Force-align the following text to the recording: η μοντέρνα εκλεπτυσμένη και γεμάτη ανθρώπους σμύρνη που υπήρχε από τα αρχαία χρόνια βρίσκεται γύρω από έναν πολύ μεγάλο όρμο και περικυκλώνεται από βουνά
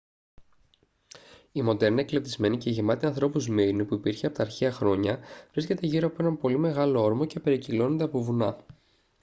η 1.51 1.61
μοντέρνα 1.61 2.01
εκλεπτυσμένη 2.01 2.57
και 2.57 2.69
γεμάτη 2.69 3.05
ανθρώπους 3.05 3.43
σμύρνη 3.43 3.85
που 3.85 3.93
υπήρχε 3.93 4.25
από 4.27 4.35
τα 4.35 4.41
αρχαία 4.41 4.71
χρόνια 4.71 5.19
βρίσκεται 5.51 5.87
γύρω 5.87 6.07
από 6.07 6.15
έναν 6.23 6.37
πολύ 6.37 6.57
μεγάλο 6.57 7.01
όρμο 7.01 7.25
και 7.25 7.39
περικυκλώνεται 7.39 8.03
από 8.03 8.21
βουνά 8.21 8.57